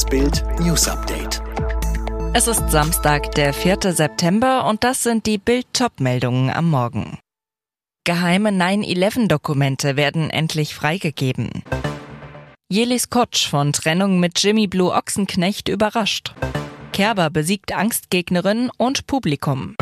[0.00, 1.42] Das Bild News Update.
[2.32, 3.92] Es ist Samstag, der 4.
[3.92, 7.18] September und das sind die Bild-Top-Meldungen am Morgen.
[8.04, 11.50] Geheime 9-11-Dokumente werden endlich freigegeben.
[12.70, 16.32] Jelis Kotsch von Trennung mit Jimmy Blue Ochsenknecht überrascht.
[16.94, 19.76] Kerber besiegt Angstgegnerin und Publikum.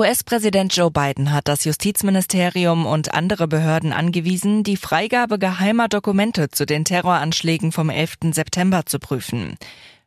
[0.00, 6.64] US-Präsident Joe Biden hat das Justizministerium und andere Behörden angewiesen, die Freigabe geheimer Dokumente zu
[6.64, 8.32] den Terroranschlägen vom 11.
[8.32, 9.58] September zu prüfen.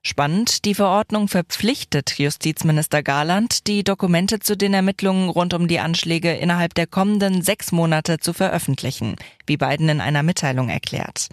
[0.01, 6.33] Spannend, die Verordnung verpflichtet Justizminister Garland, die Dokumente zu den Ermittlungen rund um die Anschläge
[6.33, 9.15] innerhalb der kommenden sechs Monate zu veröffentlichen,
[9.45, 11.27] wie Biden in einer Mitteilung erklärt.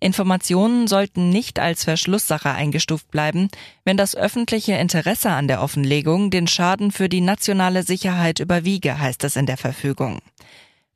[0.00, 3.48] Informationen sollten nicht als Verschlusssache eingestuft bleiben,
[3.84, 9.24] wenn das öffentliche Interesse an der Offenlegung den Schaden für die nationale Sicherheit überwiege, heißt
[9.24, 10.20] es in der Verfügung.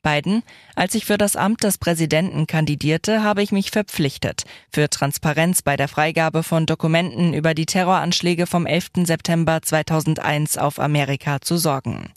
[0.03, 0.43] Biden,
[0.75, 5.77] als ich für das Amt des Präsidenten kandidierte, habe ich mich verpflichtet, für Transparenz bei
[5.77, 9.05] der Freigabe von Dokumenten über die Terroranschläge vom 11.
[9.05, 12.11] September 2001 auf Amerika zu sorgen.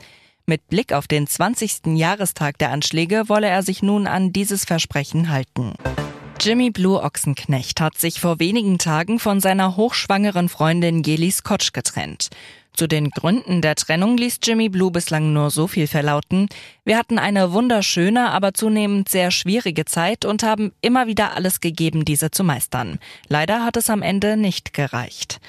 [0.46, 1.98] Mit Blick auf den 20.
[1.98, 5.74] Jahrestag der Anschläge wolle er sich nun an dieses Versprechen halten.
[6.44, 12.30] Jimmy Blue Ochsenknecht hat sich vor wenigen Tagen von seiner hochschwangeren Freundin Jelis Kotsch getrennt.
[12.74, 16.50] Zu den Gründen der Trennung ließ Jimmy Blue bislang nur so viel verlauten.
[16.84, 22.06] Wir hatten eine wunderschöne, aber zunehmend sehr schwierige Zeit und haben immer wieder alles gegeben,
[22.06, 22.98] diese zu meistern.
[23.28, 25.40] Leider hat es am Ende nicht gereicht.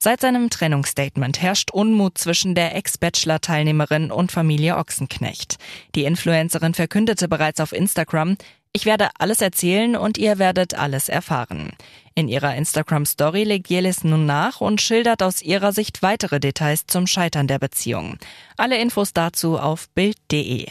[0.00, 5.58] Seit seinem Trennungsstatement herrscht Unmut zwischen der Ex-Bachelor-Teilnehmerin und Familie Ochsenknecht.
[5.96, 8.36] Die Influencerin verkündete bereits auf Instagram,
[8.72, 11.72] ich werde alles erzählen und ihr werdet alles erfahren.
[12.14, 17.06] In ihrer Instagram-Story legt Jelis nun nach und schildert aus ihrer Sicht weitere Details zum
[17.06, 18.18] Scheitern der Beziehung.
[18.56, 20.66] Alle Infos dazu auf Bild.de.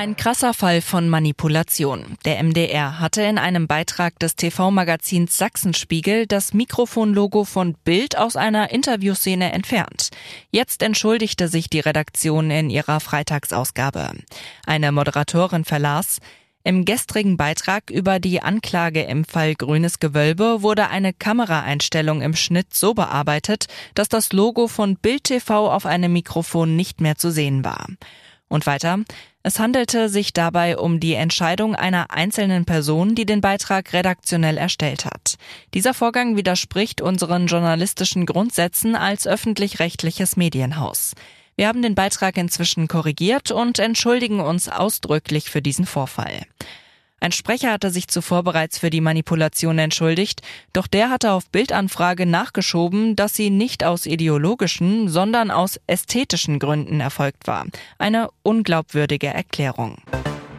[0.00, 2.16] Ein krasser Fall von Manipulation.
[2.24, 8.70] Der MDR hatte in einem Beitrag des TV-Magazins Sachsenspiegel das Mikrofonlogo von Bild aus einer
[8.70, 10.10] Interviewszene entfernt.
[10.52, 14.12] Jetzt entschuldigte sich die Redaktion in ihrer Freitagsausgabe.
[14.64, 16.18] Eine Moderatorin verlas,
[16.64, 22.74] im gestrigen Beitrag über die Anklage im Fall Grünes Gewölbe wurde eine Kameraeinstellung im Schnitt
[22.74, 27.64] so bearbeitet, dass das Logo von Bild TV auf einem Mikrofon nicht mehr zu sehen
[27.64, 27.86] war.
[28.48, 29.00] Und weiter,
[29.42, 35.04] es handelte sich dabei um die Entscheidung einer einzelnen Person, die den Beitrag redaktionell erstellt
[35.04, 35.36] hat.
[35.74, 41.14] Dieser Vorgang widerspricht unseren journalistischen Grundsätzen als öffentlich-rechtliches Medienhaus.
[41.58, 46.42] Wir haben den Beitrag inzwischen korrigiert und entschuldigen uns ausdrücklich für diesen Vorfall.
[47.18, 50.40] Ein Sprecher hatte sich zuvor bereits für die Manipulation entschuldigt,
[50.72, 57.00] doch der hatte auf Bildanfrage nachgeschoben, dass sie nicht aus ideologischen, sondern aus ästhetischen Gründen
[57.00, 57.66] erfolgt war.
[57.98, 59.96] Eine unglaubwürdige Erklärung.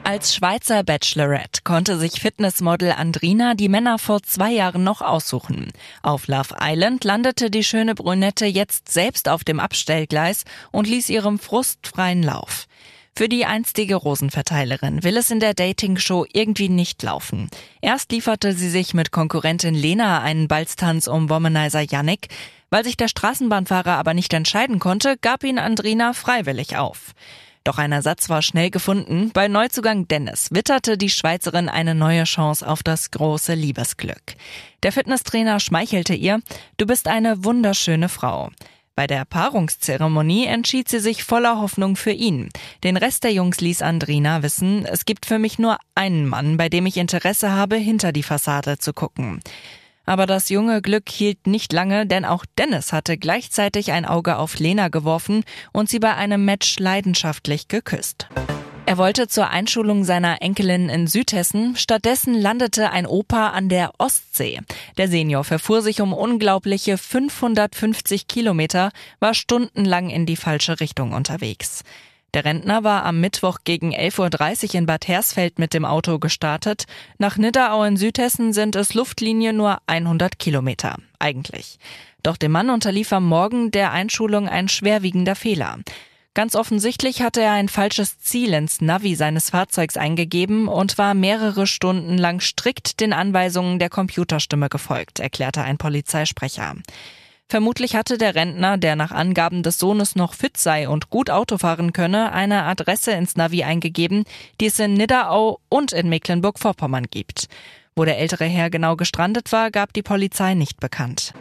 [0.09, 5.71] Als Schweizer Bachelorette konnte sich Fitnessmodel Andrina die Männer vor zwei Jahren noch aussuchen.
[6.01, 11.37] Auf Love Island landete die schöne Brünette jetzt selbst auf dem Abstellgleis und ließ ihrem
[11.37, 12.65] Frust freien Lauf.
[13.15, 17.47] Für die einstige Rosenverteilerin will es in der Dating-Show irgendwie nicht laufen.
[17.79, 22.29] Erst lieferte sie sich mit Konkurrentin Lena einen Balztanz um Womanizer Yannick.
[22.71, 27.13] Weil sich der Straßenbahnfahrer aber nicht entscheiden konnte, gab ihn Andrina freiwillig auf.
[27.63, 29.31] Doch ein Ersatz war schnell gefunden.
[29.33, 34.35] Bei Neuzugang Dennis witterte die Schweizerin eine neue Chance auf das große Liebesglück.
[34.83, 36.39] Der Fitnesstrainer schmeichelte ihr,
[36.77, 38.49] du bist eine wunderschöne Frau.
[38.99, 42.49] Bei der Paarungszeremonie entschied sie sich voller Hoffnung für ihn.
[42.83, 46.67] Den Rest der Jungs ließ Andrina wissen, es gibt für mich nur einen Mann, bei
[46.67, 49.39] dem ich Interesse habe, hinter die Fassade zu gucken.
[50.09, 54.57] Aber das junge Glück hielt nicht lange, denn auch Dennis hatte gleichzeitig ein Auge auf
[54.57, 58.27] Lena geworfen und sie bei einem Match leidenschaftlich geküsst.
[58.87, 64.61] Er wollte zur Einschulung seiner Enkelin in Südhessen, stattdessen landete ein Opa an der Ostsee.
[64.97, 68.89] Der Senior verfuhr sich um unglaubliche 550 Kilometer,
[69.19, 71.83] war stundenlang in die falsche Richtung unterwegs.
[72.33, 76.85] Der Rentner war am Mittwoch gegen 11.30 Uhr in Bad Hersfeld mit dem Auto gestartet.
[77.17, 80.97] Nach Nidderau in Südhessen sind es Luftlinie nur 100 Kilometer.
[81.17, 81.79] Eigentlich.
[82.21, 85.79] Doch dem Mann unterlief am Morgen der Einschulung ein schwerwiegender Fehler.
[86.35, 91.65] Ganz offensichtlich hatte er ein falsches Ziel ins Navi seines Fahrzeugs eingegeben und war mehrere
[91.65, 96.75] Stunden lang strikt den Anweisungen der Computerstimme gefolgt, erklärte ein Polizeisprecher.
[97.51, 101.57] Vermutlich hatte der Rentner, der nach Angaben des Sohnes noch fit sei und gut Auto
[101.57, 104.25] fahren könne, eine Adresse ins Navi eingegeben,
[104.61, 107.47] die es in Nidderau und in Mecklenburg-Vorpommern gibt.
[107.95, 111.33] Wo der ältere Herr genau gestrandet war, gab die Polizei nicht bekannt.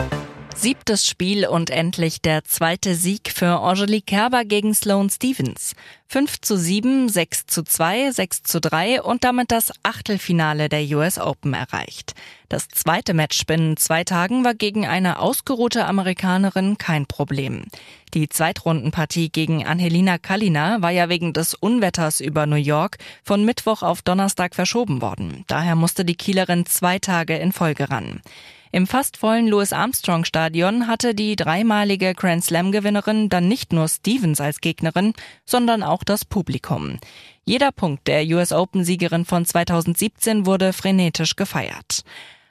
[0.61, 5.77] Siebtes Spiel und endlich der zweite Sieg für Angelique Kerber gegen Sloane Stevens.
[6.09, 11.21] 5 zu 7, 6 zu 2, 6 zu 3 und damit das Achtelfinale der US
[11.21, 12.15] Open erreicht.
[12.49, 17.67] Das zweite Match binnen zwei Tagen war gegen eine ausgeruhte Amerikanerin kein Problem.
[18.13, 23.83] Die Zweitrundenpartie gegen Angelina Kalina war ja wegen des Unwetters über New York von Mittwoch
[23.85, 25.45] auf Donnerstag verschoben worden.
[25.47, 28.23] Daher musste die Kielerin zwei Tage in Folge ran.
[28.71, 33.89] Im fast vollen Louis Armstrong Stadion hatte die dreimalige Grand Slam Gewinnerin dann nicht nur
[33.89, 36.99] Stevens als Gegnerin, sondern auch das Publikum.
[37.45, 42.03] Jeder Punkt der US Open Siegerin von 2017 wurde frenetisch gefeiert.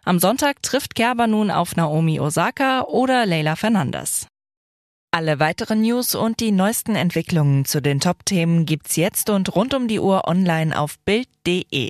[0.04, 4.28] Am Sonntag trifft Kerber nun auf Naomi Osaka oder Leila Fernandes.
[5.12, 9.88] Alle weiteren News und die neuesten Entwicklungen zu den Top-Themen gibt's jetzt und rund um
[9.88, 11.90] die Uhr online auf Bild.de.